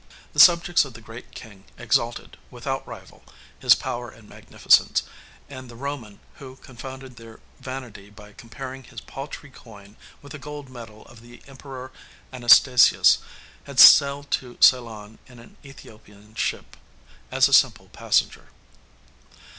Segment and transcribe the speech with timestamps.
[0.33, 3.21] The subjects of the great king exalted, without a rival,
[3.59, 5.03] his power and magnificence;
[5.47, 10.69] and the Roman, who confounded their vanity by comparing his paltry coin with a gold
[10.69, 11.91] medal of the Emperor
[12.33, 13.19] Anastasius,
[13.65, 16.77] had sailed to Ceylon in an Æthiopian ship
[17.31, 18.47] as a simple passenger.